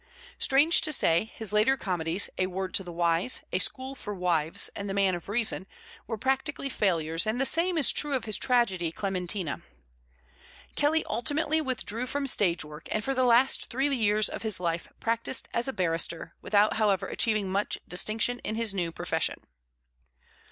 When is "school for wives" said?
3.59-4.67